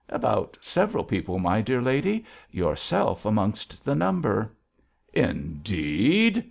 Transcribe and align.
'About 0.09 0.57
several 0.61 1.03
people, 1.03 1.37
my 1.37 1.61
dear 1.61 1.79
lady; 1.79 2.25
yourself 2.49 3.23
amongst 3.23 3.85
the 3.85 3.93
number.' 3.93 4.51
'Indeed!' 5.13 6.39